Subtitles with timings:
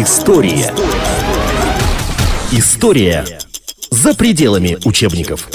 [0.00, 0.72] История.
[2.52, 3.24] История
[3.90, 5.48] за пределами учебников.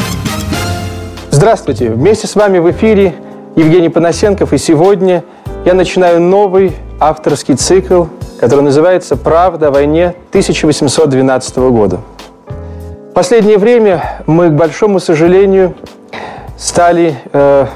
[1.32, 1.90] Здравствуйте!
[1.90, 3.16] Вместе с вами в эфире
[3.56, 4.52] Евгений Панасенков.
[4.52, 5.24] И сегодня
[5.64, 12.02] я начинаю новый авторский цикл, который называется «Правда о войне 1812 года».
[13.12, 15.74] В последнее время мы, к большому сожалению,
[16.58, 17.68] стали э,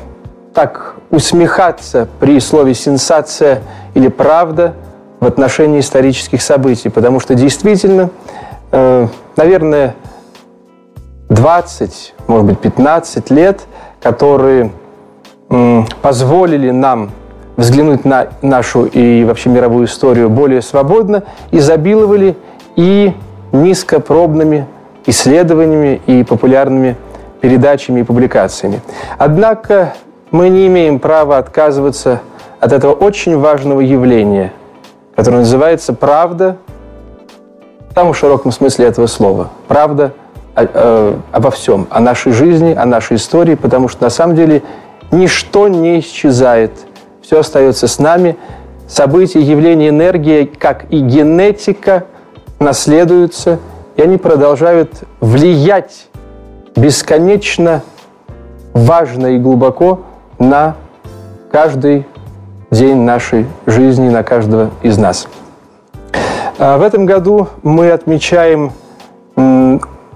[0.54, 3.61] так усмехаться при слове «сенсация»
[3.93, 4.73] или «правда»
[5.20, 8.09] в отношении исторических событий, потому что действительно,
[8.71, 9.95] э, наверное,
[11.30, 13.62] 20, может быть, 15 лет,
[14.02, 14.71] которые
[16.02, 17.12] позволили нам
[17.55, 22.35] взглянуть на нашу и вообще мировую историю более свободно, изобиловали
[22.76, 23.13] и
[23.52, 24.68] низкопробными
[25.05, 26.95] исследованиями и популярными
[27.41, 28.81] передачами и публикациями.
[29.18, 29.93] Однако
[30.31, 32.21] мы не имеем права отказываться
[32.59, 34.52] от этого очень важного явления,
[35.17, 36.57] которое называется правда,
[37.89, 39.49] в самом широком смысле этого слова.
[39.67, 40.13] Правда
[40.55, 44.62] э, обо всем, о нашей жизни, о нашей истории, потому что на самом деле
[45.10, 46.71] ничто не исчезает,
[47.23, 48.38] все остается с нами.
[48.88, 52.05] События, явления, энергия, как и генетика,
[52.60, 53.57] наследуются,
[53.95, 56.10] и они продолжают влиять
[56.76, 57.82] бесконечно
[58.73, 60.01] важно и глубоко
[60.38, 60.76] на
[61.51, 62.05] каждый
[62.71, 65.28] день нашей жизни, на каждого из нас.
[66.59, 68.72] А в этом году мы отмечаем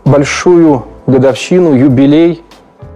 [0.06, 2.44] большую годовщину, юбилей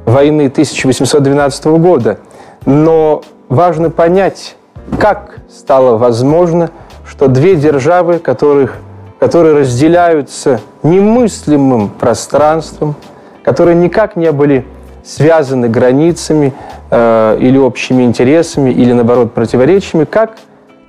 [0.06, 2.20] войны 1812 года.
[2.66, 4.56] Но важно понять,
[5.00, 6.72] как стало возможно,
[7.08, 8.78] что две державы, которых,
[9.20, 12.96] которые разделяются немыслимым пространством,
[13.44, 14.66] которые никак не были
[15.06, 16.54] связаны границами
[16.90, 20.38] э, или общими интересами, или, наоборот, противоречиями, как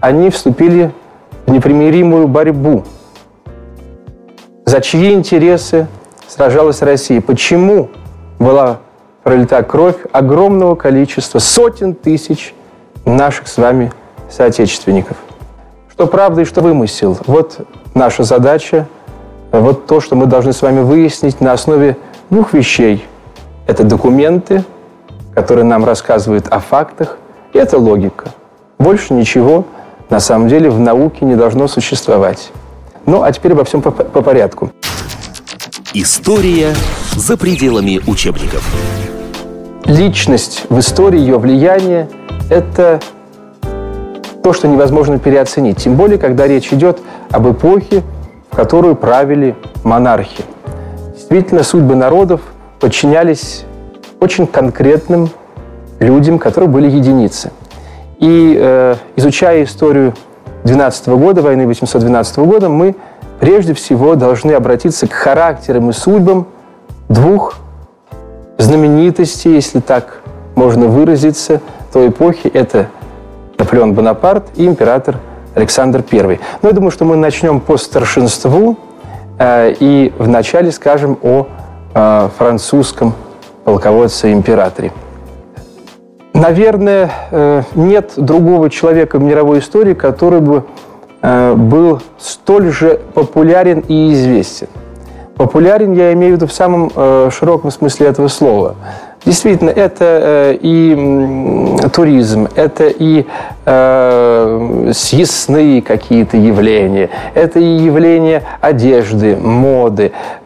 [0.00, 0.90] они вступили
[1.46, 2.84] в непримиримую борьбу.
[4.64, 5.86] За чьи интересы
[6.26, 7.20] сражалась Россия?
[7.20, 7.90] Почему
[8.38, 8.78] была
[9.22, 12.54] пролита кровь огромного количества, сотен тысяч
[13.04, 13.92] наших с вами
[14.30, 15.18] соотечественников?
[15.90, 17.18] Что правда и что вымысел?
[17.26, 17.60] Вот
[17.94, 18.88] наша задача,
[19.52, 21.96] вот то, что мы должны с вами выяснить на основе
[22.30, 23.04] двух вещей–
[23.66, 24.64] это документы,
[25.34, 27.18] которые нам рассказывают о фактах,
[27.52, 28.30] и это логика.
[28.78, 29.64] Больше ничего
[30.08, 32.52] на самом деле в науке не должно существовать.
[33.06, 34.70] Ну, а теперь обо всем по, по порядку.
[35.94, 36.74] История
[37.16, 38.64] за пределами учебников.
[39.84, 42.08] Личность в истории, ее влияние–
[42.50, 43.00] это
[44.42, 45.78] то, что невозможно переоценить.
[45.78, 47.00] Тем более, когда речь идет
[47.30, 48.02] об эпохе,
[48.50, 50.44] в которую правили монархи.
[51.14, 52.40] Действительно, судьбы народов–
[52.80, 53.64] подчинялись
[54.20, 55.30] очень конкретным
[55.98, 57.52] людям, которые были единицы.
[58.18, 60.14] И э, изучая историю
[60.64, 62.96] 12 года, войны 812 года, мы
[63.40, 66.46] прежде всего должны обратиться к характерам и судьбам
[67.08, 67.56] двух
[68.58, 70.22] знаменитостей, если так
[70.54, 71.60] можно выразиться,
[71.92, 72.48] той эпохи.
[72.48, 72.88] Это
[73.58, 75.16] Наполеон Бонапарт и император
[75.54, 76.40] Александр I.
[76.62, 78.76] Но я думаю, что мы начнем по старшинству
[79.38, 81.46] э, и вначале скажем о
[82.36, 83.14] французском
[83.64, 84.92] полководце-императоре.
[86.36, 90.64] Наверное, э, нет другого человека в мировой истории, который бы
[91.22, 94.68] э, был столь же популярен и известен.
[95.36, 98.76] Популярен я имею в виду в самом э, широком смысле этого слова.
[99.26, 103.26] Действительно, это э, и туризм, это и
[103.64, 110.12] э, съестные какие-то явления, это и явления одежды, моды,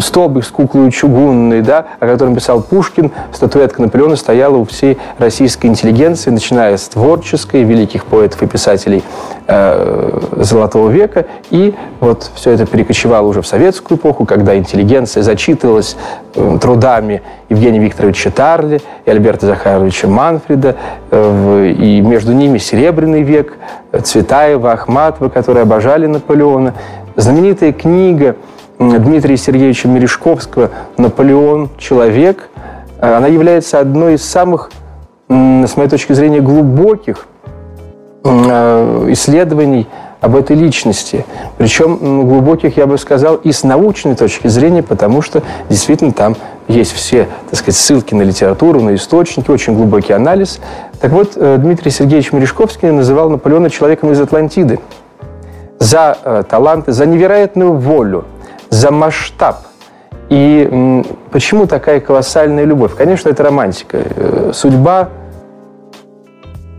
[0.00, 5.66] столбик с куклой чугунной, да, о котором писал Пушкин, статуэтка Наполеона стояла у всей российской
[5.66, 9.02] интеллигенции, начиная с творческой, великих поэтов и писателей
[9.48, 15.96] э, Золотого века, и вот все это перекочевало уже в советскую эпоху, когда интеллигенция зачитывалась
[16.34, 20.76] э, трудами Евгения Викторовича Тарли и Альберта Захаровича Манфреда,
[21.10, 23.54] э, и между ними Серебряный век,
[24.02, 26.74] Цветаева, Ахматова, которые обожали Наполеона.
[27.14, 28.36] Знаменитая книга
[28.90, 31.70] Дмитрия Сергеевича Мережковского «Наполеон.
[31.78, 32.48] Человек»,
[32.98, 34.70] э, она является одной из самых,
[35.28, 37.26] с моей точки зрения, глубоких
[38.24, 39.86] э, исследований
[40.20, 41.24] об этой личности.
[41.58, 46.36] Причем глубоких, я бы сказал, и с научной точки зрения, потому что действительно там
[46.68, 50.60] есть все, так сказать, ссылки на литературу, на источники, очень глубокий анализ.
[51.00, 54.78] Так вот, э, Дмитрий Сергеевич Мережковский называл Наполеона человеком из Атлантиды
[55.78, 58.24] за таланты, за невероятную волю,
[58.72, 59.66] за масштаб.
[60.30, 62.96] И почему такая колоссальная любовь?
[62.96, 63.98] Конечно, это романтика.
[64.02, 65.10] Э, судьба,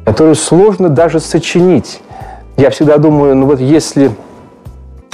[0.03, 2.01] которую сложно даже сочинить.
[2.57, 4.11] Я всегда думаю, ну вот если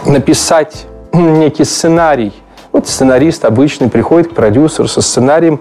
[0.05, 2.31] написать некий сценарий.
[2.71, 5.59] Вот сценарист обычный приходит к продюсеру со сценарием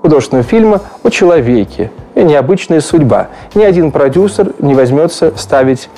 [0.00, 1.90] художественного фильма о человеке.
[2.14, 3.26] И необычная судьба.
[3.56, 5.88] Ни один продюсер не возьмется ставить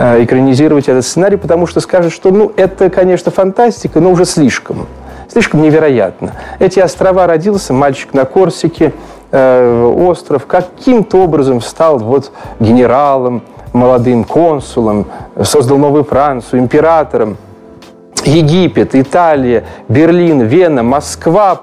[0.00, 4.86] экранизировать этот сценарий, потому что скажет, что ну, это, конечно, фантастика, но уже слишком.
[5.28, 6.32] Слишком невероятно.
[6.58, 8.92] Эти острова родился мальчик на Корсике,
[9.30, 13.42] э, остров, каким-то образом стал вот генералом,
[13.72, 15.06] молодым консулом,
[15.42, 17.36] создал новую Францию, императором.
[18.24, 21.62] Египет, Италия, Берлин, Вена, Москва,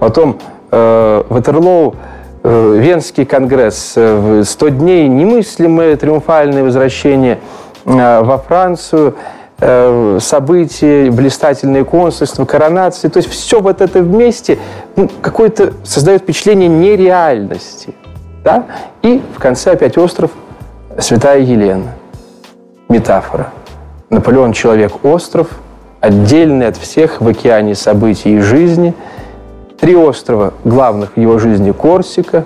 [0.00, 0.38] потом
[0.70, 7.38] э, Ватерлоу, э, Венский конгресс, э, 100 дней, немыслимое триумфальное возвращение
[7.84, 9.16] э, во Францию,
[9.60, 13.08] э, события, блистательные консульства, коронации.
[13.08, 14.58] То есть все вот это вместе
[14.96, 17.94] ну, какое-то создает впечатление нереальности.
[18.44, 18.66] Да?
[19.02, 20.30] И в конце опять остров
[20.98, 21.94] Святая Елена.
[22.88, 23.52] Метафора.
[24.10, 25.48] Наполеон– человек-остров,
[26.00, 28.94] отдельный от всех в океане событий и жизни.
[29.80, 32.44] Три острова главных в его жизни– Корсика.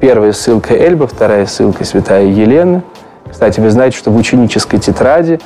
[0.00, 2.82] Первая ссылка Эльба, вторая ссылка Святая Елена.
[3.30, 5.38] Кстати, вы знаете, что в ученической тетради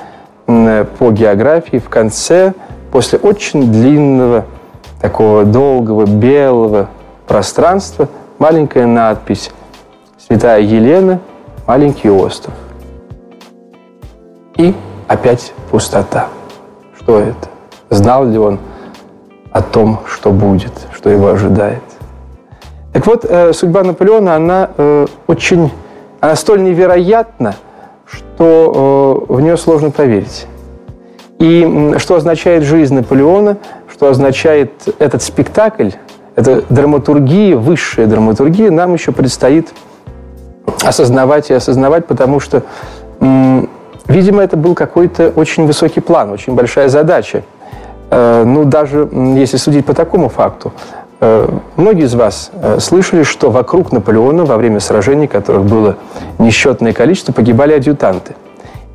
[0.47, 2.55] по географии в конце,
[2.91, 4.47] после очень длинного,
[5.01, 6.89] такого долгого, белого
[7.27, 8.09] пространства,
[8.39, 9.51] маленькая надпись
[10.27, 11.21] «Святая Елена–
[11.67, 12.55] маленький остров.
[14.57, 14.75] И
[15.07, 16.29] опять пустота.
[16.99, 17.49] Что это?
[17.91, 18.59] Знал ли он
[19.57, 21.83] о том, что будет, что его ожидает?
[22.93, 25.71] Так вот, э, судьба Наполеона, она э, очень,
[26.21, 27.55] она столь невероятна,
[28.05, 30.47] что э, в нее сложно поверить.
[31.39, 33.57] И что означает жизнь Наполеона,
[33.91, 35.91] что означает этот спектакль,
[36.35, 39.73] это драматургия, высшая драматургия, нам еще предстоит
[40.85, 42.63] осознавать и осознавать, потому что,
[44.07, 47.43] видимо, это был какой-то очень высокий план, очень большая задача.
[48.11, 50.73] Э, ну, даже если судить по такому факту,
[51.21, 55.97] э, многие из вас э, слышали, что вокруг Наполеона во время сражений, которых было
[56.39, 58.35] несчетное количество, погибали адъютанты.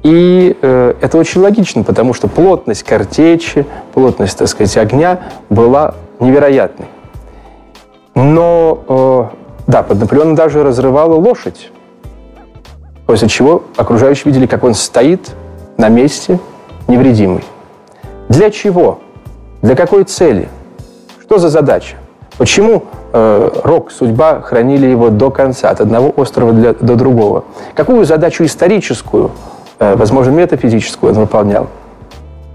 [0.04, 5.20] И это очень логично, потому что плотность картечи, плотность, так сказать, огня
[5.52, 6.88] была невероятной.
[8.16, 9.30] Но
[9.68, 11.70] да, под Наполеоном даже разрывала лошадь.
[13.06, 15.36] После чего окружающие видели, как он стоит
[15.78, 16.40] на месте
[16.88, 17.44] невредимый.
[18.32, 19.00] Для чего?
[19.62, 20.48] Для какой цели?
[21.22, 21.98] Что за задача?
[22.38, 27.44] Почему э, Рок, судьба хранили его до конца, от одного острова для, до другого?
[27.76, 29.32] Какую задачу историческую,
[29.80, 31.68] э, возможно, метафизическую он выполнял?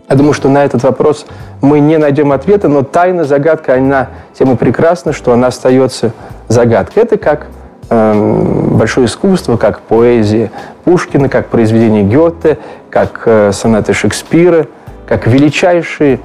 [0.08, 1.26] Я думаю, что на этот вопрос
[1.60, 6.12] мы не найдем ответа, но тайна, загадка, она тем и прекрасна, что она остается
[6.48, 7.02] загадкой.
[7.02, 7.48] Это как
[7.90, 10.50] э, большое искусство, как поэзия
[10.84, 12.56] Пушкина, как произведение Гёте,
[12.88, 14.68] как э, сонаты Шекспира,
[15.06, 16.20] как величайшие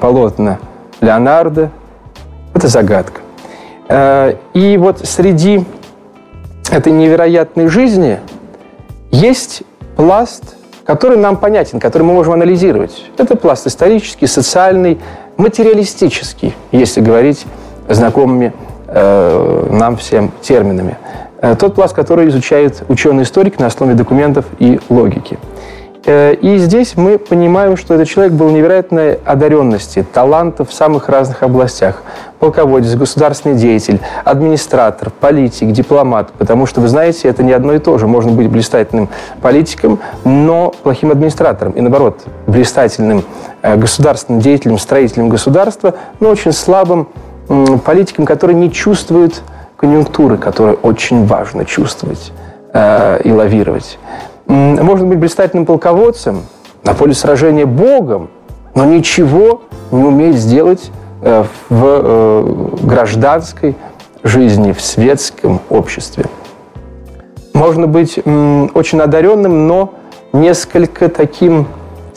[0.00, 0.58] полотна
[1.00, 1.70] Леонардо.
[2.54, 3.20] Это загадка.
[3.88, 5.64] Э, и вот среди
[6.70, 8.18] этой невероятной жизни
[9.10, 9.62] есть
[9.96, 10.56] пласт
[10.86, 13.10] который нам понятен, который мы можем анализировать.
[13.18, 14.98] Это пласт исторический, социальный,
[15.36, 17.44] материалистический, если говорить
[17.88, 18.52] знакомыми
[18.86, 20.96] э, нам всем терминами.
[21.42, 25.38] Э, тот пласт, который изучает ученый-историк на основе документов и логики.
[26.06, 31.42] Э, и здесь мы понимаем, что этот человек был невероятной одаренности, талантов в самых разных
[31.42, 32.02] областях.
[32.38, 36.30] Полководец, государственный деятель, администратор, политик, дипломат.
[36.38, 38.06] Потому что, вы знаете, это не одно и то же.
[38.06, 39.08] Можно быть блистательным
[39.42, 41.72] политиком, но плохим администратором.
[41.72, 43.24] И наоборот, блистательным
[43.62, 47.08] э, государственным деятелем, строителем государства, но очень слабым
[47.84, 49.42] политиком, который не чувствует
[49.76, 52.32] конъюнктуры, которую очень важно чувствовать
[52.72, 53.98] э, и лавировать
[54.48, 56.42] можно быть блистательным полководцем,
[56.84, 58.30] на поле сражения Богом,
[58.74, 60.90] но ничего не уметь сделать
[61.22, 63.74] э, в э, гражданской
[64.22, 66.26] жизни, в светском обществе.
[67.54, 69.94] Можно быть очень одаренным, но
[70.32, 71.66] несколько таким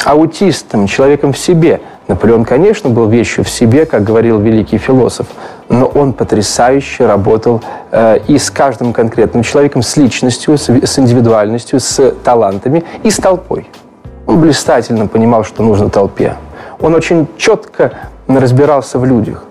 [0.03, 1.81] аутистом, человеком в себе.
[2.07, 5.27] Наполеон, конечно, был вещью в себе, как говорил великий философ,
[5.69, 7.61] но он потрясающе работал
[7.91, 13.17] э, и с каждым конкретным человеком, с личностью, с, с индивидуальностью, с талантами и с
[13.17, 13.69] толпой.
[14.25, 16.35] Он блистательно понимал, что нужно толпе.
[16.81, 17.93] Он очень четко
[18.27, 19.43] разбирался в людях.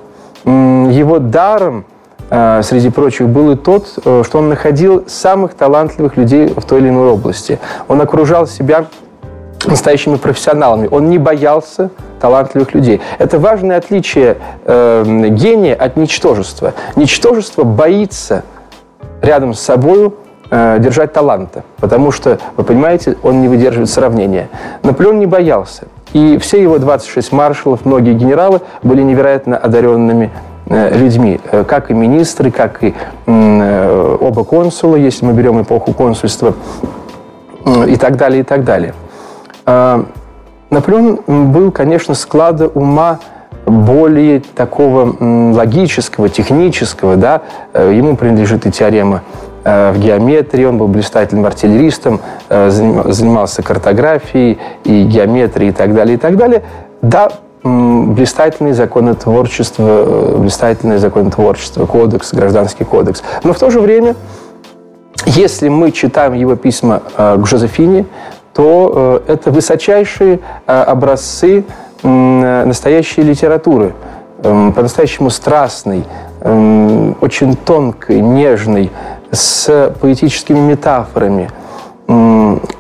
[0.45, 1.85] Его даром,
[2.31, 6.81] э, среди прочих, был и тот, э, что он находил самых талантливых людей в той
[6.81, 7.59] или иной области.
[7.87, 8.87] Он окружал себя
[9.71, 10.89] настоящими профессионалами.
[10.91, 13.01] Он не боялся талантливых людей.
[13.19, 16.75] Это важное отличие э, гения от ничтожества.
[16.97, 18.45] Ничтожество боится
[19.23, 20.13] рядом с собой
[20.51, 24.49] э, держать таланта, потому что, вы понимаете, он не выдерживает сравнения.
[24.83, 25.89] Наполеон не боялся.
[26.13, 30.31] И все его 26 маршалов, многие генералы были невероятно одаренными
[30.67, 32.95] э, людьми, э, как и министры, как и
[33.27, 36.55] э, оба консула, если мы берем эпоху консульства,
[37.87, 38.95] и так далее, и так далее.
[39.71, 40.07] А,
[40.71, 41.21] Наполеон
[41.53, 43.21] был, конечно, склада ума
[43.67, 45.15] более такого
[45.53, 47.43] логического, технического, да,
[47.75, 49.23] ему принадлежит и теорема
[49.69, 56.15] Э, в геометрии, он был блистательным артиллеристом, э, занимался картографией и геометрией и так далее,
[56.15, 56.63] и так далее.
[57.03, 57.31] Да,
[57.63, 63.23] блистательное законотворчество, э, блистательное законотворчество, кодекс, гражданский кодекс.
[63.45, 64.15] Но в то же время,
[65.27, 68.07] если мы читаем его письма к Жозефине,
[68.55, 71.65] то это высочайшие образцы
[72.03, 73.95] настоящей литературы,
[74.43, 76.05] по-настоящему страстной,
[76.41, 78.91] очень тонкой, нежной,
[79.31, 81.51] с поэтическими метафорами.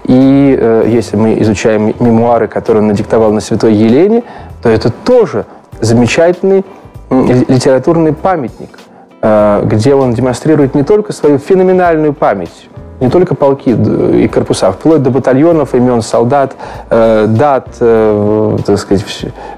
[0.04, 4.22] И э, если мы изучаем мемуары, которые он надиктовал на Святой Елене,
[4.62, 5.44] то это тоже
[5.80, 6.64] замечательный
[7.10, 8.78] литературный памятник,
[9.20, 15.02] э, где он демонстрирует не только свою феноменальную память, не только полки и корпуса, вплоть
[15.02, 16.56] до батальонов, имен солдат,
[16.90, 19.04] э, дат, так сказать,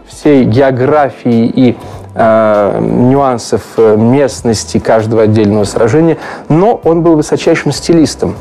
[0.06, 1.76] всей географии и
[2.12, 6.18] Э, нюансов э, местности каждого отдельного сражения,
[6.48, 8.34] но он был высочайшим стилистом.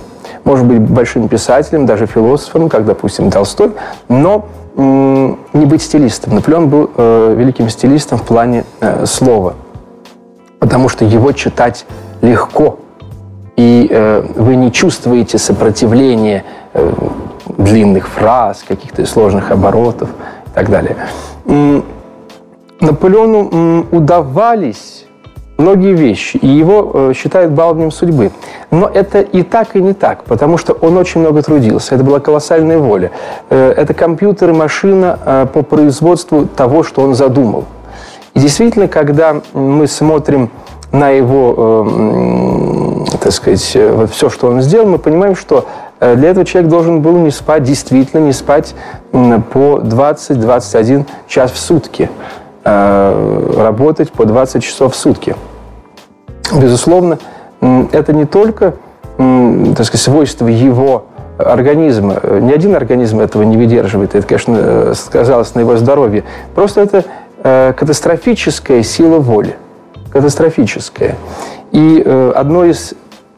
[0.44, 3.74] Может быть, большим писателем, даже философом, как, допустим, Толстой,
[4.08, 6.34] но не быть стилистом.
[6.34, 9.54] Наполеон был э, великим стилистом в плане э, слова,
[10.58, 11.86] потому что его читать
[12.22, 12.80] легко,
[13.60, 16.94] и э, вы не чувствуете сопротивления э,
[17.58, 20.08] длинных фраз, каких-то сложных оборотов
[20.48, 20.96] и так далее.
[22.80, 25.06] Наполеону удавались
[25.58, 28.32] многие вещи, и его э, считают баловнем судьбы.
[28.72, 31.96] Но это и так, и не так, потому что он очень много трудился.
[31.96, 33.12] Это была колоссальная воля.
[33.50, 37.66] Э, это компьютер и машина э, по производству того, что он задумал.
[38.36, 40.50] И действительно, когда мы смотрим
[40.92, 45.66] на его, так сказать, вот все, что он сделал, мы понимаем, что
[46.00, 48.74] для этого человек должен был не спать, действительно не спать
[49.12, 52.10] по 20-21 час в сутки.
[52.64, 55.36] Э, работать по 20 часов в сутки.
[56.54, 57.18] Безусловно,
[57.92, 58.76] это не только
[59.18, 61.06] так сказать, свойство его
[61.38, 62.22] организма.
[62.42, 64.16] Ни один организм этого не выдерживает.
[64.16, 66.24] Это, конечно, э, сказалось на его здоровье.
[66.54, 67.06] Просто это
[67.44, 69.56] э, катастрофическая сила воли.
[70.12, 71.16] Катастрофическая.
[71.72, 72.02] И
[72.36, 72.94] одно из,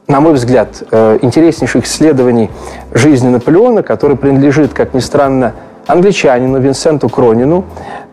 [0.08, 0.84] на мой взгляд,
[1.22, 2.50] интереснейших исследований
[2.94, 5.54] жизни Наполеона, которое принадлежит, как ни странно,
[5.88, 7.66] англичанину Винсенту Кронину,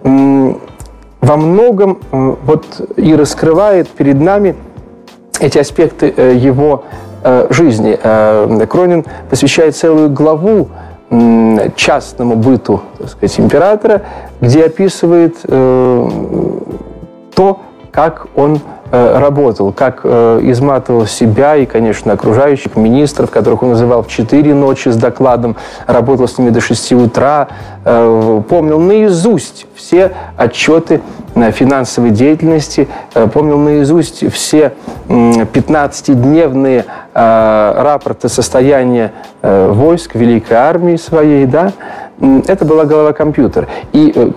[0.02, 4.56] во многом вот и раскрывает перед нами
[5.40, 6.84] эти аспекты э, его
[7.22, 7.98] э, жизни.
[8.00, 10.68] Э, Кронин посвящает целую главу
[11.74, 14.02] частному быту так сказать, императора,
[14.42, 16.10] где описывает то,
[17.98, 24.02] как он Э, работал, как э, изматывал себя и, конечно, окружающих министров, которых он называл
[24.02, 27.48] в 4 ночи с докладом, работал с ними до 6 утра,
[27.84, 31.02] э, помнил наизусть все отчеты
[31.34, 32.88] финансовой деятельности,
[33.34, 34.72] помнил наизусть все
[35.08, 39.12] 15-дневные рапорты состояния
[39.42, 41.72] войск Великой Армии своей, да,
[42.48, 43.68] это была голова компьютер.
[43.92, 44.32] И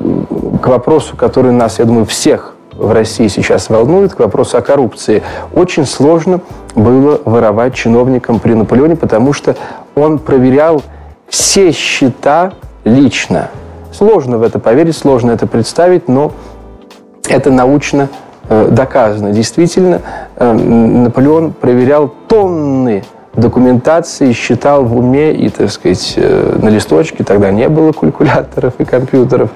[0.62, 5.22] к вопросу, который нас, я думаю, всех в России сейчас волнует, к вопросу о коррупции.
[5.54, 6.42] Очень сложно
[6.76, 9.56] было воровать чиновникам при Наполеоне, потому что
[9.96, 10.82] он проверял
[11.28, 13.50] все счета лично.
[13.92, 16.32] Сложно в это поверить, сложно это представить, но
[17.30, 18.10] это научно
[18.50, 19.32] э, доказано.
[19.32, 20.02] Действительно,
[20.36, 27.52] э, Наполеон проверял тонны документации, считал в уме и, так сказать, э, на листочке, тогда
[27.52, 29.52] не было калькуляторов и компьютеров.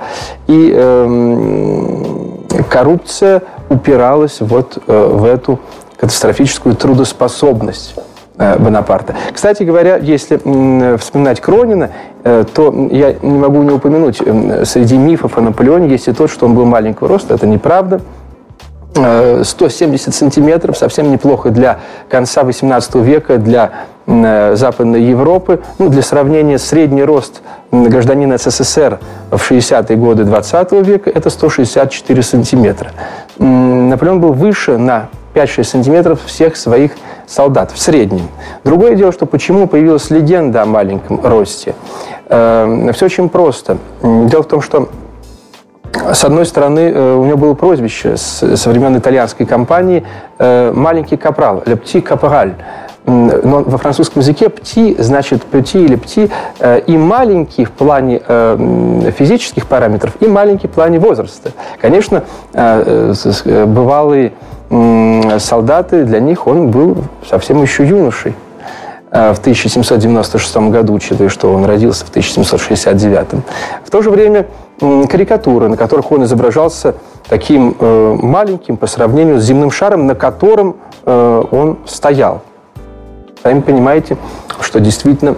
[0.48, 2.25] И э,
[2.63, 5.59] коррупция упиралась вот э, в эту
[5.97, 7.95] катастрофическую трудоспособность
[8.38, 9.15] э, Бонапарта.
[9.33, 10.38] Кстати говоря, если
[10.97, 11.91] вспоминать Кронина,
[12.24, 14.17] э, то я не могу не упомянуть,
[14.67, 17.33] среди мифов о Наполеоне есть и тот, что он был маленького роста.
[17.33, 18.01] Это неправда.
[18.93, 23.71] 170 сантиметров, совсем неплохо для конца 18 века, для
[24.07, 25.62] Западной Европы.
[25.79, 29.00] Ну, для сравнения, средний рост гражданина СССР
[29.31, 32.91] в 60-е годы 20 века– это 164 сантиметра.
[33.39, 36.91] Наполеон был выше на 5-6 сантиметров всех своих
[37.27, 38.27] солдат в среднем.
[38.63, 41.75] Другое дело, что почему появилась легенда о маленьком росте.
[42.27, 43.77] Э, Все очень просто.
[44.01, 44.89] Дело в том, что
[46.13, 50.05] с одной стороны, э, у него было прозвище со времен итальянской компании
[50.38, 52.55] э, «маленький капрал», «лепти капраль».
[53.05, 56.29] Но во французском языке «пти» значит «пти» или «пти»
[56.88, 58.21] и маленький в плане
[59.17, 61.51] физических параметров, и маленький в плане возраста.
[61.79, 64.33] Конечно, бывалые
[65.39, 66.97] солдаты, для них он был
[67.29, 68.33] совсем еще юношей.
[69.15, 73.27] Э, в 1796 году, учитывая, что он родился в 1769.
[73.85, 74.47] В то же время
[75.09, 76.95] карикатуры, на которых он изображался
[77.29, 82.41] таким э, маленьким по сравнению с земным шаром, на котором э, он стоял.
[83.46, 84.18] Сами понимаете,
[84.60, 85.36] что действительно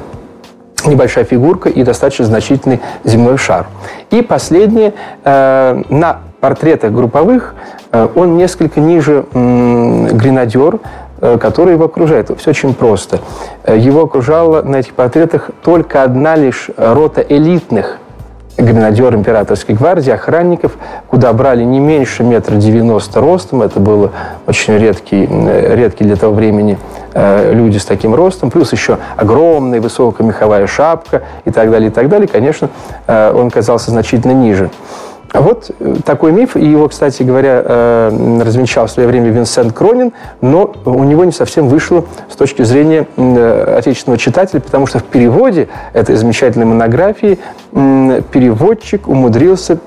[0.85, 3.67] небольшая фигурка и достаточно значительный земной шар.
[4.11, 4.93] И последнее,
[5.25, 7.53] на портретах групповых
[7.91, 10.79] он несколько ниже гренадер,
[11.19, 12.29] Э, который его окружает.
[12.39, 13.19] Все очень просто.
[13.63, 17.97] Э, его окружала на этих портретах только одна лишь рота элитных
[18.57, 23.61] гренадер императорской гвардии, охранников, куда брали не меньше метра девяносто ростом.
[23.61, 24.11] Это было
[24.45, 26.77] очень редкий, э, редкий для того времени
[27.15, 28.51] люди с таким ростом.
[28.51, 32.27] Плюс еще огромная высокая меховая шапка и так далее, и так далее.
[32.27, 32.69] Конечно,
[33.07, 34.69] он казался значительно ниже.
[35.31, 39.73] А вот э, такой миф, и его, кстати говоря, э, развенчал в свое время Винсент
[39.73, 44.99] Кронин, но у него не совсем вышло с точки зрения э, отечественного читателя, потому что
[44.99, 47.39] в переводе этой замечательной монографии
[47.71, 49.77] переводчик умудрился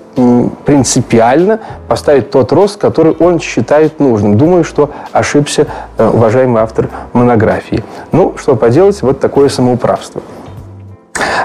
[0.67, 4.37] принципиально поставить тот рост, который он считает нужным.
[4.37, 5.67] Думаю, что ошибся
[5.99, 7.83] уважаемый автор монографии.
[8.13, 10.21] Ну, что поделать, вот такое самоуправство.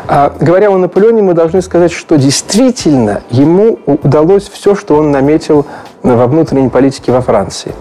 [0.08, 5.66] А, говоря о Наполеоне, мы должны сказать, что действительно ему удалось все, что он наметил
[6.04, 7.74] во внутренней политике во Франции.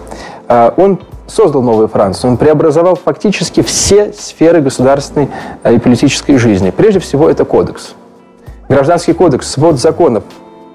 [0.47, 5.29] А, он создал новую Францию, он преобразовал фактически все сферы государственной
[5.63, 6.71] а, и политической жизни.
[6.71, 7.93] Прежде всего, это кодекс.
[8.69, 10.23] Гражданский кодекс, свод законов.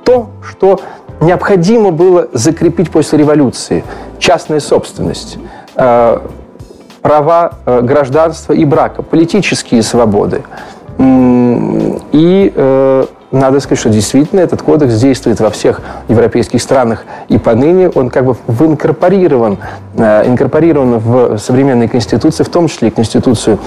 [0.05, 0.81] То, что
[1.21, 3.85] необходимо было закрепить после революции.
[4.19, 5.39] Частная собственность,
[5.75, 10.43] права гражданства и брака, политические свободы–
[11.01, 17.89] и э, надо сказать, что действительно этот кодекс действует во всех европейских странах и поныне
[17.89, 19.59] он как бы инкорпорирован,
[19.97, 23.59] э, инкорпорирован в современной конституции, в том числе и Конституцию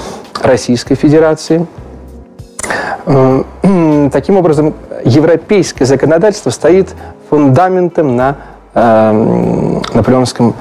[0.42, 1.66] Российской Федерации.
[3.06, 3.44] Э,
[4.12, 6.94] таким образом, европейское законодательство стоит
[7.30, 8.38] фундаментом на
[8.74, 10.56] э, Наполеонском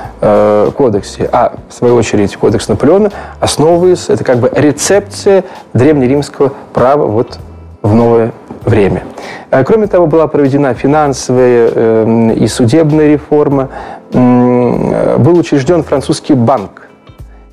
[0.77, 7.39] кодексе, а в свою очередь кодекс Наполеона основывается, это как бы рецепция древнеримского права вот
[7.83, 8.33] в новое
[8.65, 9.05] время.
[9.51, 13.69] Э, кроме того, была проведена финансовая э, и судебная реформа,
[14.13, 16.89] э, был учрежден французский банк.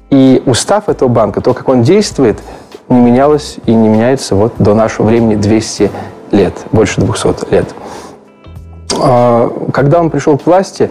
[0.09, 2.39] И устав этого банка, то, как он действует,
[2.87, 5.91] не менялось и не меняется вот до нашего времени 200
[6.31, 7.67] лет, больше 200 лет.
[9.01, 10.89] А, когда он пришел к власти,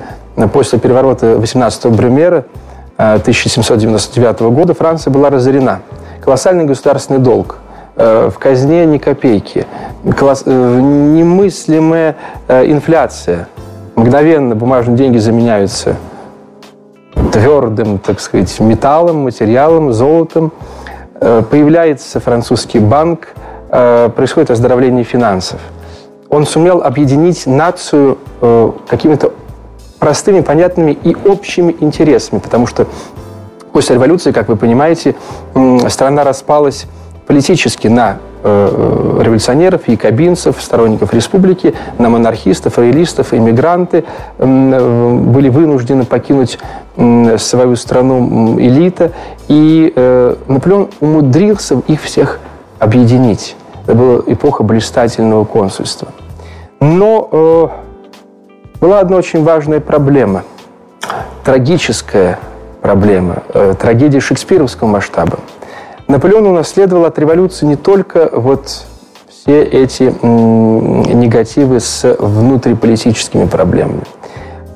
[0.53, 2.45] после переворота 18-го Брюмера
[2.97, 5.81] 1799 года, Франция была разорена.
[6.21, 7.59] Колоссальный государственный долг.
[7.97, 9.67] Э, в казне ни копейки.
[10.17, 10.45] Колосс...
[10.47, 12.17] Э, немыслимая
[12.47, 13.49] э, инфляция.
[13.97, 15.97] Мгновенно бумажные деньги заменяются
[17.33, 20.53] твердым, так сказать, металлом, материалом, золотом.
[21.19, 23.35] Появляется французский банк,
[23.69, 25.59] происходит оздоровление финансов–
[26.31, 29.33] он сумел объединить нацию э, какими-то
[29.99, 32.87] простыми, понятными и общими интересами, потому что
[33.73, 35.17] после революции, как вы понимаете,
[35.89, 36.87] страна распалась
[37.27, 44.05] политически на э, революционеров, якобинцев, сторонников республики, на монархистов, роялистов, иммигранты
[44.39, 46.59] э, были вынуждены покинуть
[47.39, 49.13] свою страну элита,
[49.47, 49.93] и
[50.49, 52.41] Наполеон умудрился их всех
[52.81, 53.55] объединить.
[53.89, 56.09] Это была эпоха блистательного консульства.
[56.79, 57.69] Но э,
[58.83, 60.43] была одна очень важная проблема,
[61.43, 62.39] трагическая
[62.83, 65.39] проблема, э, трагедия шекспировского масштаба.
[66.07, 68.85] Наполеон унаследовал от революции не только вот
[69.31, 74.03] все эти негативы с внутриполитическими проблемами.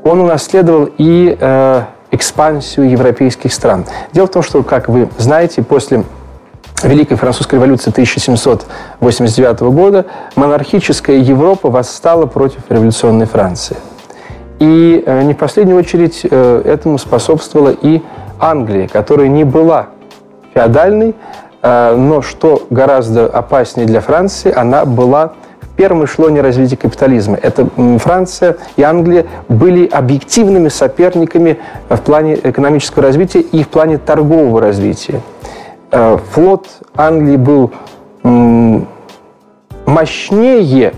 [0.05, 3.85] Он унаследовал и э, экспансию европейских стран.
[4.14, 6.03] Дело в том, что, как вы знаете, после
[6.85, 13.77] Великой Французской революции 1789 года монархическая Европа восстала против революционной Франции.
[14.59, 18.01] И э, не в последнюю очередь э, этому способствовала и
[18.38, 19.88] Англия, которая не была
[20.55, 21.14] феодальной,
[21.62, 27.38] э, но что гораздо опаснее для Франции, она была в первом эшелоне развития капитализма.
[27.42, 27.66] Это
[27.99, 35.23] Франция и Англия были объективными соперниками в плане экономического развития и в плане торгового развития.
[35.93, 37.71] Э, флот Англии был
[39.85, 40.95] мощнее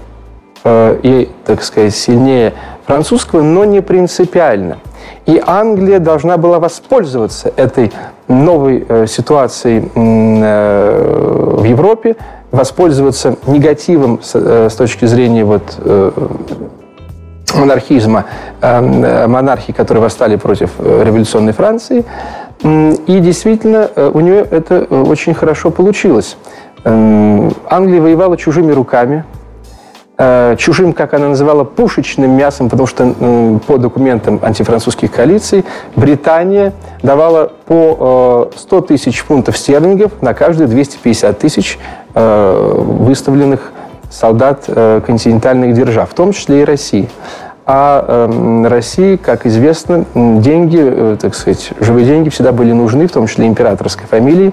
[0.62, 2.54] э, и, так сказать, сильнее
[2.86, 4.78] французского, но не принципиально.
[5.26, 7.92] И Англия должна была воспользоваться этой
[8.28, 12.14] новой э, ситуацией в Европе,
[12.52, 15.76] воспользоваться негативом с, точки зрения вот,
[17.52, 18.26] монархизма,
[18.60, 22.04] монархии, которые восстали против революционной Франции.
[22.62, 26.36] И действительно, э, у нее это э, очень хорошо получилось.
[26.84, 29.24] Эм, Англия воевала чужими руками,
[30.16, 35.64] Э, чужим, как она называла, пушечным мясом, потому что по документам антифранцузских коалиций
[35.96, 41.78] Британия давала по 100 э, тысяч фунтов стерлингов на каждые 250 тысяч
[42.14, 43.72] выставленных
[44.08, 47.08] солдат континентальных держав, в том числе и России.
[47.66, 53.26] А эм, России, как известно, деньги, так сказать, живые деньги всегда были нужны, в том
[53.26, 54.52] числе императорской фамилии.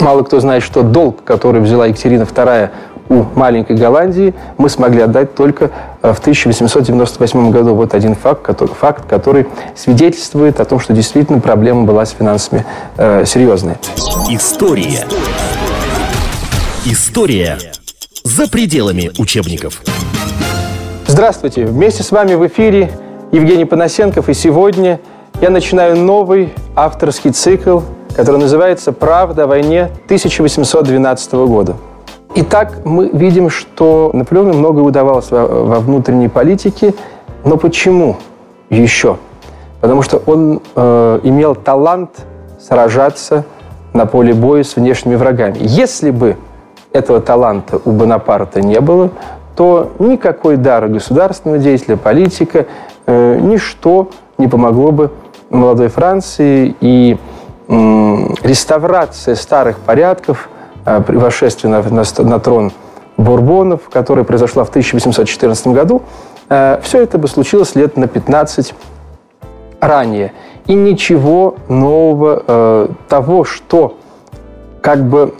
[0.00, 2.70] Мало кто знает, что долг, который взяла Екатерина II
[3.10, 7.74] у маленькой Голландии мы смогли отдать только э, в 1898 году.
[7.74, 12.64] Вот один факт, который, факт, который свидетельствует о том, что действительно проблема была с финансами
[12.96, 13.78] э, серьезная.
[14.30, 15.04] История.
[16.86, 17.58] История
[18.22, 19.82] за пределами учебников.
[21.20, 21.66] Здравствуйте!
[21.66, 22.90] Вместе с вами в эфире
[23.30, 24.30] Евгений Панасенков.
[24.30, 25.00] И сегодня
[25.42, 27.80] я начинаю новый авторский цикл,
[28.16, 31.76] который называется «Правда о войне 1812 года».
[32.36, 36.94] Итак, мы видим, что Наполеону многое удавалось во внутренней политике,
[37.44, 38.16] но почему
[38.70, 39.18] еще?
[39.82, 42.24] Потому что он э, имел талант
[42.58, 43.44] сражаться
[43.92, 45.58] на поле боя с внешними врагами.
[45.60, 46.38] Если бы
[46.94, 49.10] этого таланта у Бонапарта не было,
[49.56, 52.66] то никакой дар государственного деятеля, политика,
[53.06, 55.10] э, ничто не помогло бы
[55.50, 57.18] молодой Франции и
[57.68, 57.74] э,
[58.42, 60.48] реставрация старых порядков–
[60.84, 61.16] Э, при
[61.66, 62.72] на, на, на трон
[63.16, 66.02] Бурбонов, которая произошла в 1814 году,
[66.48, 68.74] э, все это бы случилось лет на 15
[69.80, 70.32] ранее.
[70.66, 73.96] И ничего нового э, того, что
[74.80, 75.34] как бы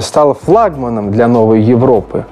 [0.00, 2.24] стало флагманом для новой Европы,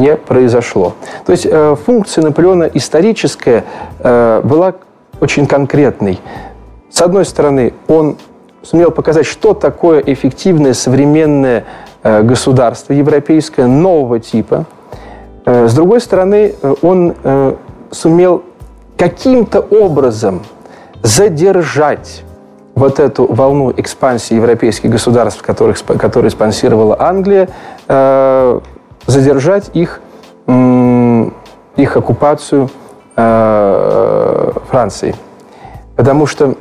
[0.00, 0.94] не произошло.
[1.26, 1.46] То есть
[1.84, 3.64] функция Наполеона историческая
[4.02, 4.74] была
[5.20, 6.20] очень конкретной.
[6.90, 8.16] С одной стороны, он
[8.62, 11.64] сумел показать, что такое эффективное современное
[12.04, 14.66] Э, государство европейское нового типа.
[15.46, 17.14] Э, с другой стороны, э, он
[17.90, 18.42] сумел
[18.98, 20.42] каким-то образом
[21.02, 22.24] задержать
[22.74, 27.48] вот эту волну экспансии европейских государств, которых, которые спонсировала Англия,
[29.06, 30.00] задержать их,
[31.76, 32.70] их оккупацию
[33.14, 35.14] Франции.
[35.96, 36.56] Потому что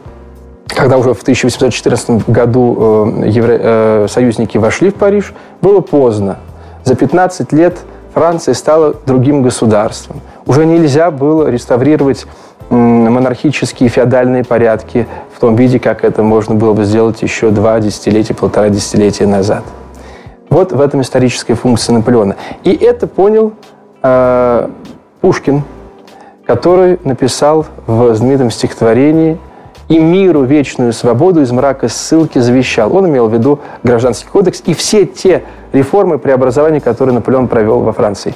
[0.68, 6.40] когда уже в 1814 году э, евро, э, союзники вошли в Париж, было поздно.
[6.84, 7.80] За 15 лет
[8.14, 10.22] Франция стала другим государством.
[10.46, 12.26] Уже нельзя было реставрировать
[12.70, 18.34] монархические феодальные порядки в том виде, как это можно было бы сделать еще два десятилетия,
[18.34, 19.64] полтора десятилетия назад.
[20.54, 22.36] Вот в этом историческая функция Наполеона.
[22.64, 23.54] И это понял
[24.04, 24.70] э,
[25.20, 25.64] Пушкин,
[26.46, 29.38] который написал в знаменитом стихотворении–
[29.90, 32.96] и миру вечную свободу из мрака ссылки завещал.
[32.96, 37.92] Он имел в виду гражданский кодекс и все те реформы, преобразования, которые Наполеон провел во
[37.92, 38.34] Франции.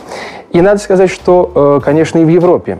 [0.52, 2.80] И надо сказать, что, э, конечно, и в Европе,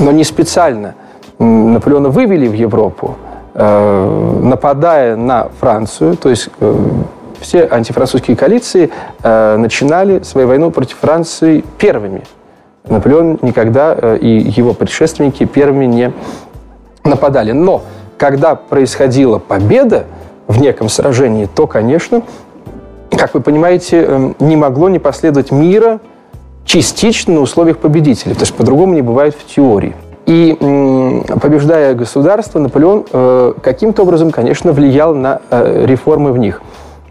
[0.00, 0.94] но не специально.
[1.38, 3.16] Наполеона вывели в Европу,
[3.54, 6.74] э, нападая на Францию, то есть э,
[7.44, 8.90] все антифранцузские коалиции
[9.22, 12.22] начинали свою войну против Франции первыми.
[12.88, 16.12] Наполеон никогда и его предшественники первыми не
[17.04, 17.52] нападали.
[17.52, 17.82] Но
[18.16, 20.04] когда происходила победа
[20.46, 22.22] в неком сражении, то, конечно,
[23.10, 26.00] как вы понимаете, эм, не могло не последовать мира
[26.64, 29.94] частично на условиях победителей, потому что по-другому не бывает в теории.
[30.26, 30.56] И
[31.40, 36.62] побеждая государство, Наполеон э, каким-то образом, конечно, влиял на э, реформы в них.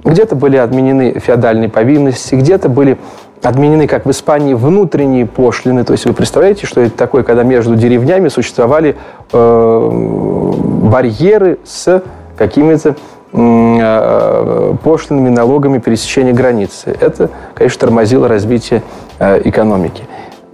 [0.04, 2.98] Где-то были отменены феодальные повинности, где-то были
[3.42, 5.84] отменены, как в Испании, внутренние пошлины.
[5.84, 8.96] То есть вы представляете, что это такое, когда между деревнями существовали
[9.32, 12.04] э, барьеры с
[12.38, 12.96] какими-то
[13.34, 16.96] э, пошлинными налогами пересечения границы.
[17.00, 18.82] Это, конечно, тормозило развитие
[19.20, 20.04] э, экономики.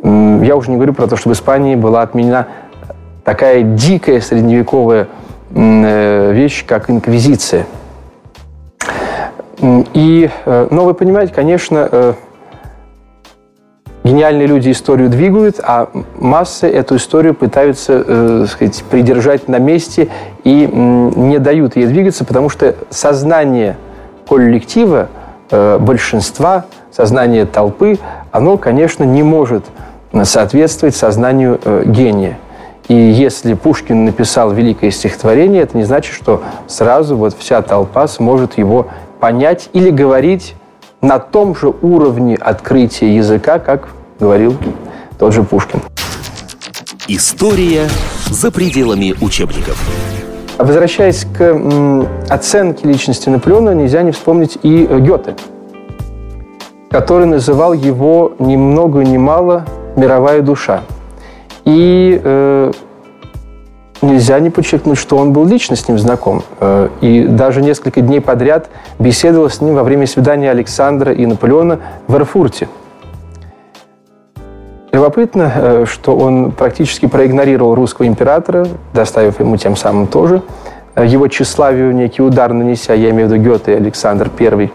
[0.04, 2.48] Я уже не говорю про то, что в Испании была отменена
[3.24, 5.08] такая дикая средневековая
[5.54, 7.66] э, вещь, как инквизиция.
[9.62, 12.14] И, э, но вы понимаете, конечно, э,
[14.04, 20.10] гениальные люди историю двигают, а массы эту историю пытаются э, сказать, придержать на месте
[20.44, 23.78] и не дают ей двигаться, потому что сознание
[24.28, 25.10] коллектива,
[25.52, 28.00] э, большинства, сознание толпы,
[28.32, 29.66] оно, конечно, не может
[30.24, 32.38] соответствовать сознанию гения.
[32.88, 38.58] И если Пушкин написал великое стихотворение, это не значит, что сразу вот вся толпа сможет
[38.58, 38.88] его
[39.20, 40.56] понять или говорить
[41.02, 44.56] на том же уровне открытия языка, как говорил
[45.18, 45.82] тот же Пушкин.
[47.08, 47.88] История
[48.30, 49.82] за пределами учебников.
[50.58, 55.36] Возвращаясь к оценке личности Наполеона, нельзя не вспомнить и Гёте,
[56.92, 60.82] который называл его ни много ни мало мировая душа.
[61.66, 62.72] И э,
[64.02, 66.44] нельзя не подчеркнуть, что он был лично с ним знаком.
[66.60, 71.80] Э, и даже несколько дней подряд беседовал с ним во время свидания Александра и Наполеона
[72.08, 72.68] в Эрфурте.
[74.92, 80.42] Любопытно, э, что он практически проигнорировал русского императора, доставив ему тем самым тоже
[80.96, 84.72] э, его тщеславию некий удар нанеся, я имею в виду Гёте и Александр I.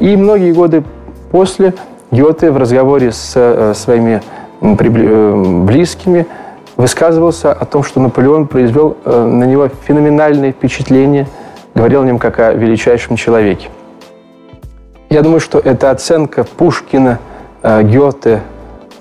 [0.00, 0.84] И многие годы
[1.30, 1.74] после
[2.10, 4.22] Гёте в разговоре с своими
[4.60, 6.26] близкими
[6.76, 11.26] высказывался о том, что Наполеон произвел э, на него феноменальное впечатление,
[11.74, 13.68] говорил о нем как о величайшем человеке.
[15.10, 17.18] Я думаю, что эта оценка Пушкина,
[17.62, 18.42] э, Гёте,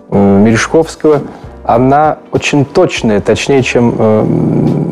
[0.10, 1.22] э, Мережковского,
[1.66, 3.96] она очень точная, точнее, чем,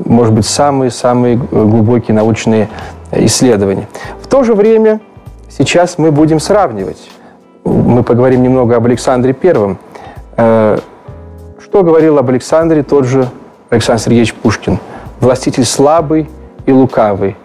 [0.06, 2.70] может быть, самые-самые глубокие научные
[3.12, 3.90] исследования.
[4.22, 5.02] В то же время
[5.50, 7.10] сейчас мы будем сравнивать.
[7.66, 9.80] Мы поговорим немного об Александре Первом
[11.72, 13.30] что говорил об Александре тот же
[13.70, 14.78] Александр Сергеевич Пушкин?
[15.22, 16.30] Властитель слабый
[16.66, 17.38] и лукавый.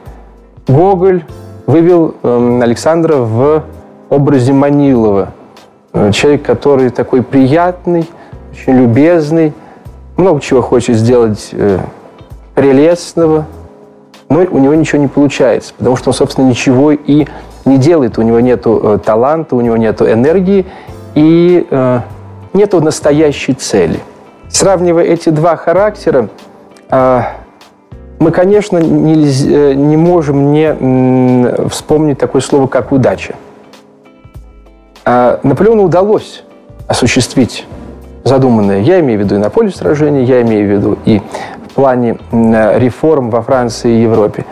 [0.66, 1.24] Гоголь
[1.66, 3.62] вывел э, Александра в
[4.10, 5.28] образе Манилова.
[5.92, 8.10] Э, человек, который такой приятный,
[8.50, 9.52] очень любезный,
[10.16, 11.78] много чего хочет сделать э,
[12.56, 13.46] прелестного,
[14.28, 17.28] но у него ничего не получается, потому что он, собственно, ничего и
[17.64, 18.18] не делает.
[18.18, 20.66] У него нет э, таланта, у него нет энергии
[21.14, 22.00] и э,
[22.54, 24.00] нет настоящей цели–
[24.56, 26.30] Сравнивая эти два характера,
[26.88, 27.32] а,
[28.18, 33.34] мы, конечно, нельзя, не можем не вспомнить такое слово, как удача.
[35.04, 36.42] А, Наполеону удалось
[36.88, 37.66] осуществить
[38.24, 38.80] задуманное.
[38.80, 41.20] Я имею в виду и на поле сражений, я имею в виду и
[41.68, 44.46] в плане реформ во Франции и Европе.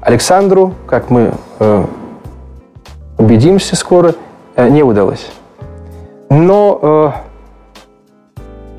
[0.00, 1.84] Александру, как мы э,
[3.18, 4.14] убедимся скоро,
[4.56, 5.30] э, не удалось.
[6.30, 7.29] Но э,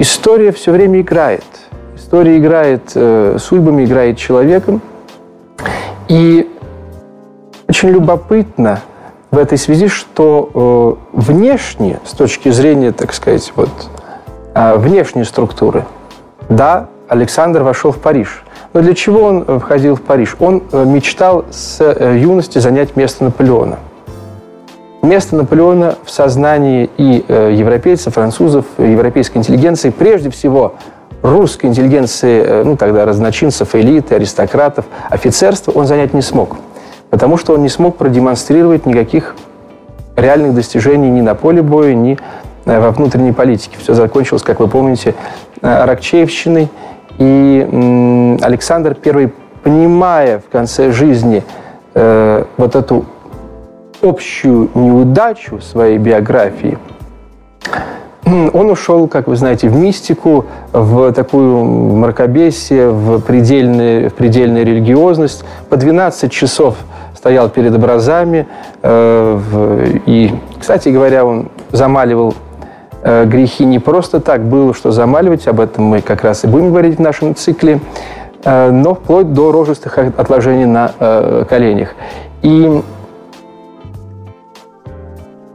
[0.02, 1.44] История все время играет.
[1.96, 4.82] История играет э, судьбами, играет человеком.
[6.08, 6.50] И
[7.68, 8.80] очень любопытно
[9.30, 13.70] в этой связи, что э, внешне, с точки зрения, так сказать, вот,
[14.56, 15.86] э, внешней структуры,
[16.50, 18.44] да, Александр вошел в Париж.
[18.74, 20.36] Но для чего он э, входил в Париж?
[20.40, 23.78] Он э, мечтал с э, юности занять место Наполеона–
[25.02, 30.76] Место Наполеона в сознании и э, европейцев, французов, европейской интеллигенции, прежде всего
[31.24, 36.58] русской интеллигенции, э, ну тогда разночинцев, элиты, аристократов, офицерства, он занять не смог.
[37.10, 39.36] Потому что он не смог продемонстрировать никаких
[40.16, 42.20] реальных достижений ни на поле боя, ни
[42.66, 43.78] э, во внутренней политике.
[43.80, 45.16] Все закончилось, как вы помните,
[45.62, 46.70] Аракчеевщиной.
[47.18, 49.32] И Александр I,
[49.64, 51.44] понимая в конце жизни
[51.94, 53.06] вот эту
[54.02, 56.78] общую неудачу своей биографии,
[58.54, 65.44] он ушел, как вы знаете, в мистику, в такую мракобесие, в предельную, в предельную религиозность.
[65.70, 66.76] По 12 часов
[67.16, 68.48] стоял перед образами.
[68.82, 72.34] Э, в, и, кстати говоря, он замаливал
[73.04, 76.70] э, грехи не просто так было, что замаливать, об этом мы как раз и будем
[76.70, 77.80] говорить в нашем цикле,
[78.44, 81.96] э, но вплоть до рожестых отложений на э, коленях.
[82.42, 82.82] И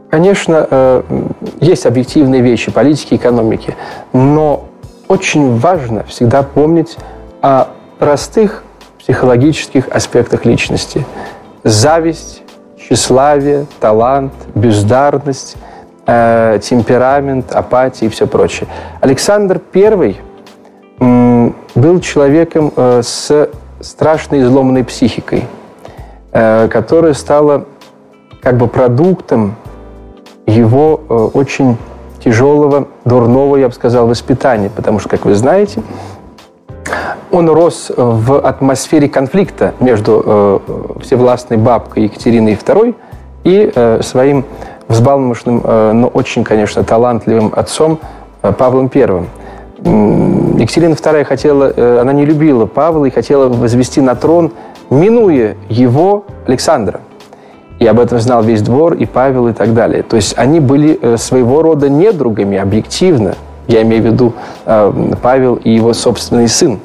[0.09, 1.03] Конечно, э,
[1.59, 3.75] есть объективные вещи политики, экономики,
[4.13, 4.65] но
[5.09, 6.97] очень важно всегда помнить
[7.41, 7.67] о
[7.99, 8.63] простых
[8.99, 11.05] психологических аспектах личности.
[11.63, 12.43] Зависть,
[12.77, 15.57] тщеславие, талант, бездарность,
[16.05, 18.69] э, темперамент, апатия и все прочее.
[19.01, 20.15] Александр I
[21.75, 23.49] был человеком э, с
[23.81, 25.45] страшной изломанной психикой,
[26.31, 27.65] которая стала
[28.41, 29.55] как бы продуктом
[30.47, 31.77] его э, очень
[32.23, 34.71] тяжелого, дурного, я бы сказал, воспитания.
[34.73, 35.83] Потому что, как вы знаете,
[37.31, 40.59] он рос в атмосфере конфликта между э,
[41.01, 42.95] всевластной бабкой Екатериной II
[43.43, 44.45] и э, своим
[44.87, 47.99] взбалмошным, но очень, конечно, талантливым отцом
[48.41, 49.01] Павлом I.
[50.61, 54.53] Екатерина II хотела, она не любила Павла и хотела возвести на трон,
[54.89, 57.01] минуя его Александра.
[57.79, 60.03] И об этом знал весь двор, и Павел, и так далее.
[60.03, 63.35] То есть они были э, своего рода недругами, объективно.
[63.67, 64.33] Я имею в виду
[64.65, 66.79] э, Павел и его собственный сын.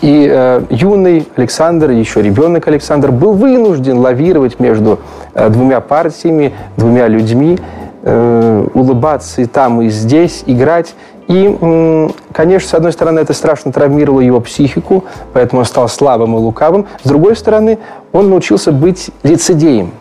[0.00, 4.98] И э, юный Александр, еще ребенок Александр, был вынужден лавировать между
[5.34, 7.58] э, двумя партиями, двумя людьми,
[8.02, 10.94] э, улыбаться и там, и здесь, играть.
[11.28, 16.38] И, конечно, с одной стороны, это страшно травмировало его психику, поэтому он стал слабым и
[16.38, 16.86] лукавым.
[17.02, 17.78] С другой стороны,
[18.12, 19.92] он научился быть лицедеем.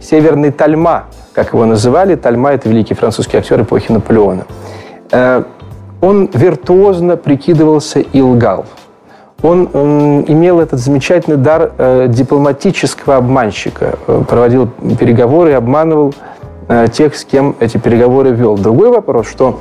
[0.00, 2.14] Северный Тальма, как его называли.
[2.14, 4.46] Тальма– это великий французский актер эпохи Наполеона.
[5.10, 5.42] Э,
[6.00, 8.66] он виртуозно прикидывался и лгал–
[9.42, 9.66] он
[10.26, 14.66] имел этот замечательный дар э, дипломатического обманщика, э, проводил
[14.98, 16.14] переговоры и обманывал
[16.92, 18.56] тех, с кем эти переговоры вел.
[18.58, 19.60] Другой вопрос, что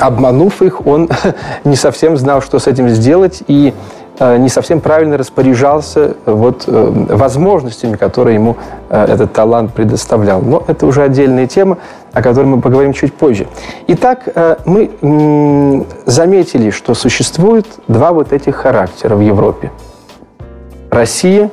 [0.00, 1.08] обманув их, он
[1.64, 3.72] не совсем знал, что с этим сделать, и
[4.18, 8.56] Э, не совсем правильно распоряжался э, вот, э, возможностями, которые ему
[8.88, 10.40] этот талант предоставлял.
[10.40, 11.78] Но это уже отдельная тема,
[12.12, 13.48] о которой мы поговорим чуть позже.
[13.88, 14.28] Итак,
[14.66, 19.72] мы заметили, что существует два вот этих характера в Европе.
[20.90, 21.50] Россия,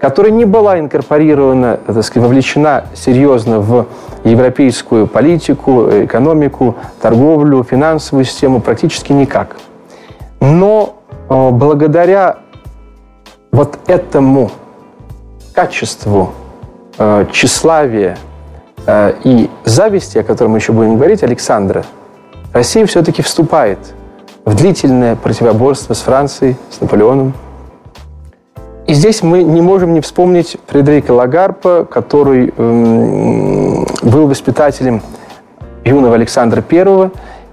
[0.00, 3.86] которая не была инкорпорирована, так сказать, вовлечена серьезно в
[4.24, 9.56] европейскую политику, экономику, торговлю, финансовую систему практически никак.
[10.40, 12.40] Но Э, благодаря
[13.52, 14.50] вот этому
[15.54, 16.32] качеству
[16.98, 18.18] э, тщеславия
[18.84, 21.84] э, и зависти, о котором мы еще будем говорить, Александра,
[22.52, 23.78] Россия все-таки вступает
[24.44, 27.32] в длительное противоборство с Францией, с Наполеоном.
[28.90, 35.00] И здесь мы не можем не вспомнить Фредерика Лагарпа, который эм, был воспитателем
[35.84, 37.10] юного Александра I,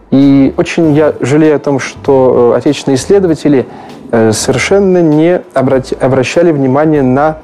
[0.10, 3.68] и очень я жалею о том, что э, отечественные исследователи
[4.10, 7.38] э, совершенно не обращали внимание на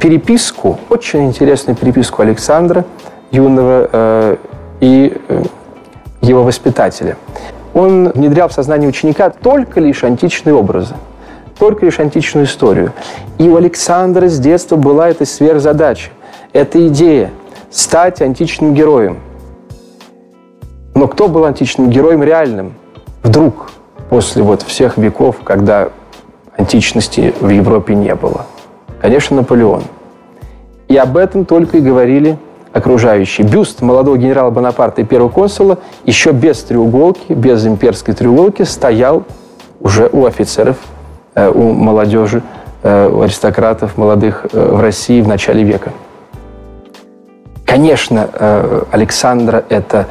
[0.00, 2.86] переписку, очень интересную переписку Александра
[3.30, 4.36] юного э,
[4.80, 5.20] и
[6.22, 7.18] его воспитателя.
[7.74, 10.94] Он внедрял в сознание ученика только лишь античные образы,
[11.62, 12.92] только лишь античную историю.
[13.38, 16.10] И у Александра с детства была эта сверхзадача,
[16.52, 17.30] эта идея
[17.70, 19.18] стать античным героем–
[20.94, 22.74] но кто был античным героем реальным?
[23.22, 23.70] Вдруг,
[24.10, 25.88] после вот всех веков, когда
[26.56, 28.46] античности в Европе не было?
[29.00, 29.84] Конечно, Наполеон.
[30.88, 32.38] И об этом только и говорили
[32.72, 33.46] окружающие.
[33.46, 39.24] Бюст молодого генерала Бонапарта и первого консула еще без треуголки, без имперской треуголки стоял
[39.80, 40.76] уже у офицеров,
[41.34, 42.42] у молодежи,
[42.82, 45.92] э, у аристократов молодых э, в России в начале века.
[47.64, 48.28] Конечно,
[48.90, 50.06] Александра это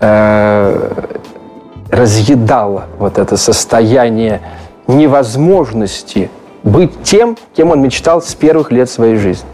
[0.00, 0.92] э,
[1.90, 4.40] разъедало вот это состояние
[4.86, 6.30] невозможности
[6.62, 9.48] быть тем, кем он мечтал с первых лет своей жизни.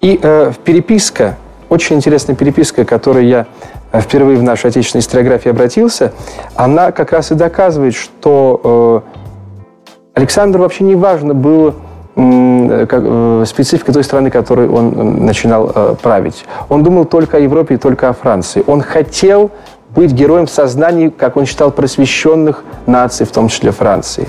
[0.00, 1.36] И э, переписка,
[1.68, 3.46] очень интересная переписка, которой я
[3.92, 6.12] э, впервые в нашей отечественной историографии обратился,
[6.54, 9.25] она как раз и доказывает, что э,
[10.16, 11.74] Александру вообще не важно было
[12.18, 16.46] Э, э, специфика той страны, которой он начинал э, править.
[16.70, 18.64] Он думал только о Европе и только о Франции.
[18.66, 19.50] Он хотел
[19.94, 24.28] быть героем в сознании, как он считал, просвещенных наций, в том числе Франции.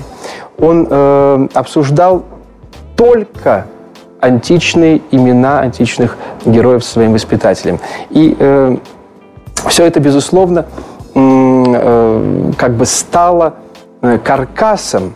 [0.58, 2.24] Он э, обсуждал
[2.94, 3.64] только
[4.20, 7.80] античные имена античных героев своим воспитателям.
[8.10, 8.76] И э,
[9.66, 10.66] все это, безусловно,
[11.14, 13.54] э, как бы стало
[14.24, 15.14] каркасом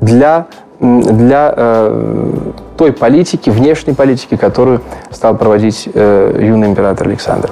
[0.00, 0.46] для
[0.80, 2.34] для э,
[2.78, 7.50] той политики, внешней политики, которую стал проводить э, юный император Александр.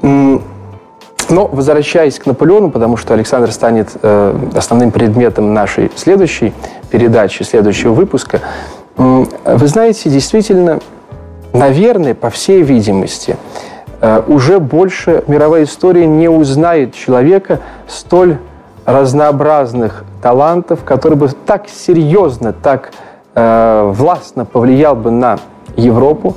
[0.00, 6.52] Но возвращаясь к Наполеону, потому что Александр станет э, основным предметом нашей следующей
[6.90, 8.40] передачи, следующего выпуска,
[8.96, 10.80] э, вы знаете, действительно,
[11.52, 13.36] наверное, по всей видимости,
[14.00, 18.38] э, уже больше мировая история не узнает человека столь
[18.84, 22.92] разнообразных талантов, который бы так серьезно, так
[23.34, 25.38] э, властно повлиял бы на
[25.76, 26.36] Европу.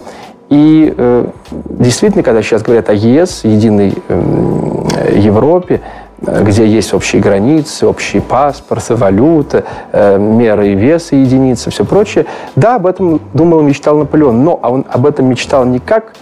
[0.49, 1.27] И э,
[1.69, 5.81] действительно, когда сейчас говорят о ЕС, единой э, Европе,
[6.21, 12.25] где есть общие границы, общий паспорт, валюта, э, меры и весы единицы, все прочее.
[12.55, 16.13] Да, об этом думал и мечтал Наполеон, но он об этом мечтал не как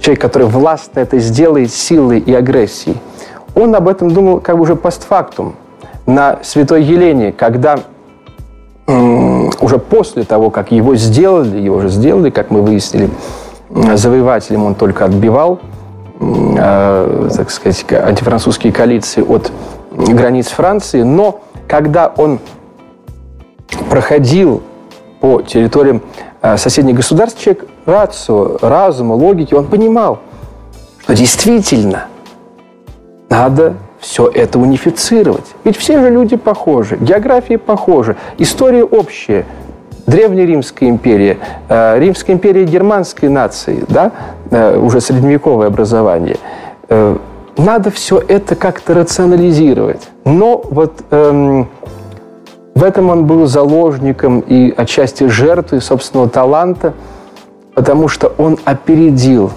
[0.00, 2.96] человек, который властно это сделает силой и агрессией.
[3.54, 5.54] Он об этом думал как бы уже постфактум
[6.06, 7.78] на Святой Елене, когда
[9.60, 13.10] уже после того, как его сделали, его же сделали, как мы выяснили,
[13.94, 15.60] завоевателем он только отбивал,
[16.20, 19.52] э, так сказать, антифранцузские коалиции от
[19.92, 22.40] границ Франции, но когда он
[23.88, 24.62] проходил
[25.20, 26.02] по территориям
[26.42, 30.18] э, соседних государств, человек рацио, разума, логики, он понимал,
[31.02, 32.06] что действительно
[33.28, 35.44] надо все это унифицировать.
[35.64, 39.44] Ведь все же люди похожи, географии похожи, история общая.
[40.06, 41.38] Древняя Римская империя,
[41.68, 44.10] э, Римская империя германской нации, да,
[44.50, 46.36] э, уже средневековое образование.
[46.88, 47.16] Э,
[47.56, 50.08] надо все это как-то рационализировать.
[50.24, 51.68] Но вот эм,
[52.74, 56.94] в этом он был заложником и отчасти жертвой собственного таланта,
[57.74, 59.52] потому что он опередил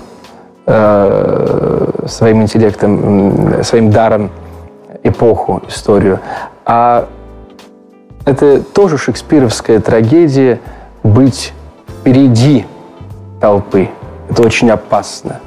[2.07, 4.29] своим интеллектом, своим даром
[5.03, 6.19] эпоху, историю.
[6.65, 7.07] А
[8.25, 10.59] это тоже шекспировская трагедия
[11.03, 11.53] быть
[11.87, 12.65] впереди
[13.41, 13.89] толпы.
[14.29, 15.39] Это очень опасно.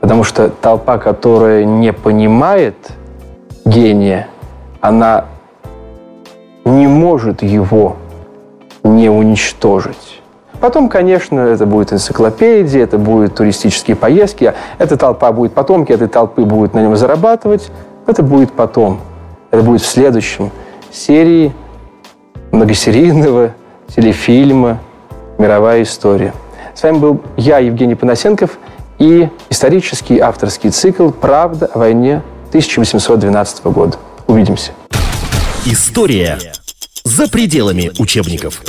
[0.00, 2.76] Потому что толпа, которая не понимает
[3.64, 4.28] гения,
[4.80, 5.26] она
[6.64, 7.96] не может его
[8.82, 10.19] не уничтожить.
[10.60, 14.52] Потом, конечно, это будет энциклопедия, это будут туристические поездки.
[14.78, 17.70] Эта толпа будет потомки этой толпы будут на нем зарабатывать.
[18.06, 19.00] Это будет потом.
[19.50, 20.50] Это будет в следующем
[20.92, 21.52] серии
[22.52, 23.54] многосерийного
[23.88, 24.78] телефильма
[25.38, 26.34] «Мировая история».
[26.74, 28.58] С вами был я, Евгений Панасенков,
[28.98, 33.96] и исторический авторский цикл «Правда о войне 1812 года».
[34.26, 34.72] Увидимся.
[35.64, 36.38] История
[37.04, 38.62] за пределами учебников.